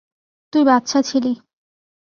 [0.53, 1.33] তুই বাচ্চা ছিলি।